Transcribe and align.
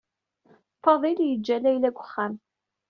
Fadil 0.83 1.19
yeǧǧa 1.29 1.57
Layla 1.63 1.83
deg 1.89 1.97
uxxam. 2.03 2.33